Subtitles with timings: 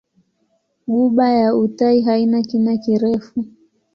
[0.91, 3.37] Ghuba ya Uthai haina kina kirefu.